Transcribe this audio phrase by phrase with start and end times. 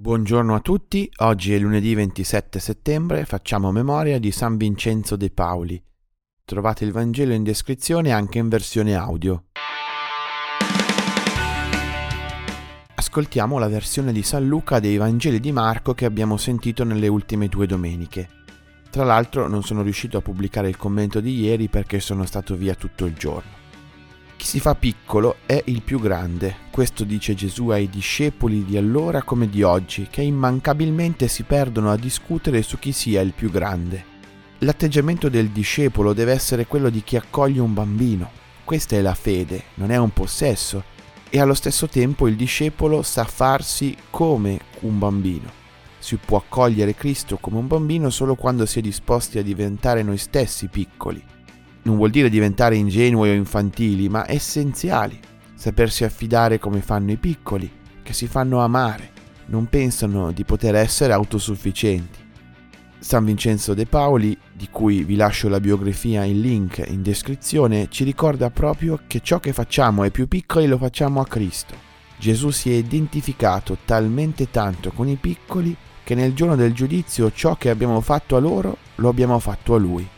[0.00, 5.82] Buongiorno a tutti, oggi è lunedì 27 settembre, facciamo memoria di San Vincenzo de Pauli.
[6.44, 9.46] Trovate il Vangelo in descrizione anche in versione audio.
[12.94, 17.48] Ascoltiamo la versione di San Luca dei Vangeli di Marco che abbiamo sentito nelle ultime
[17.48, 18.28] due domeniche.
[18.90, 22.76] Tra l'altro non sono riuscito a pubblicare il commento di ieri perché sono stato via
[22.76, 23.57] tutto il giorno.
[24.38, 29.24] Chi si fa piccolo è il più grande, questo dice Gesù ai discepoli di allora
[29.24, 34.04] come di oggi, che immancabilmente si perdono a discutere su chi sia il più grande.
[34.58, 38.30] L'atteggiamento del discepolo deve essere quello di chi accoglie un bambino.
[38.62, 40.84] Questa è la fede, non è un possesso,
[41.28, 45.50] e allo stesso tempo il discepolo sa farsi come un bambino.
[45.98, 50.16] Si può accogliere Cristo come un bambino solo quando si è disposti a diventare noi
[50.16, 51.36] stessi piccoli
[51.82, 55.18] non vuol dire diventare ingenui o infantili, ma essenziali.
[55.54, 57.70] Sapersi affidare come fanno i piccoli,
[58.02, 59.10] che si fanno amare,
[59.46, 62.26] non pensano di poter essere autosufficienti.
[63.00, 68.02] San Vincenzo de Paoli, di cui vi lascio la biografia in link in descrizione, ci
[68.04, 71.74] ricorda proprio che ciò che facciamo ai più piccoli lo facciamo a Cristo.
[72.18, 77.54] Gesù si è identificato talmente tanto con i piccoli che nel giorno del giudizio ciò
[77.54, 80.08] che abbiamo fatto a loro lo abbiamo fatto a Lui.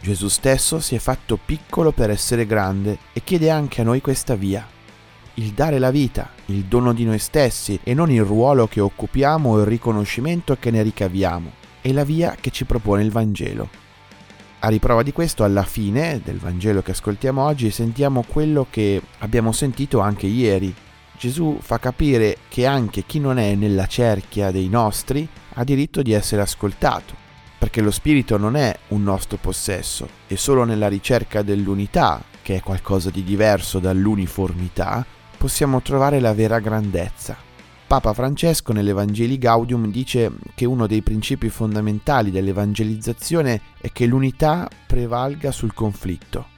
[0.00, 4.36] Gesù stesso si è fatto piccolo per essere grande e chiede anche a noi questa
[4.36, 4.66] via.
[5.34, 9.50] Il dare la vita, il dono di noi stessi e non il ruolo che occupiamo
[9.50, 11.52] o il riconoscimento che ne ricaviamo.
[11.80, 13.68] È la via che ci propone il Vangelo.
[14.60, 19.52] A riprova di questo, alla fine del Vangelo che ascoltiamo oggi, sentiamo quello che abbiamo
[19.52, 20.74] sentito anche ieri.
[21.16, 26.12] Gesù fa capire che anche chi non è nella cerchia dei nostri ha diritto di
[26.12, 27.26] essere ascoltato
[27.68, 32.60] perché lo spirito non è un nostro possesso, è solo nella ricerca dell'unità, che è
[32.62, 35.04] qualcosa di diverso dall'uniformità,
[35.36, 37.36] possiamo trovare la vera grandezza.
[37.86, 45.52] Papa Francesco nell'Evangeli Gaudium dice che uno dei principi fondamentali dell'evangelizzazione è che l'unità prevalga
[45.52, 46.56] sul conflitto.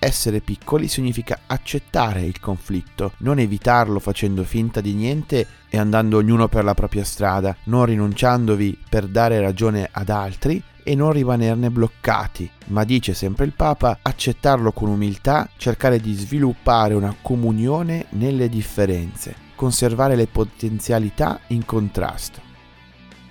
[0.00, 6.46] Essere piccoli significa accettare il conflitto, non evitarlo facendo finta di niente e andando ognuno
[6.46, 12.48] per la propria strada, non rinunciandovi per dare ragione ad altri e non rimanerne bloccati,
[12.68, 19.34] ma dice sempre il Papa, accettarlo con umiltà, cercare di sviluppare una comunione nelle differenze,
[19.56, 22.40] conservare le potenzialità in contrasto.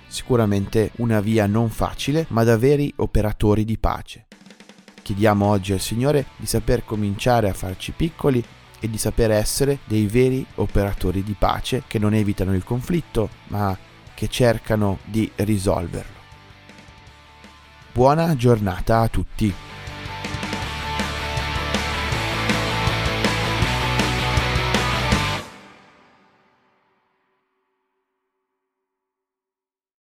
[0.06, 4.27] Sicuramente una via non facile, ma da veri operatori di pace.
[5.08, 8.44] Chiediamo oggi al Signore di saper cominciare a farci piccoli
[8.78, 13.74] e di saper essere dei veri operatori di pace che non evitano il conflitto, ma
[14.12, 16.18] che cercano di risolverlo.
[17.90, 19.50] Buona giornata a tutti.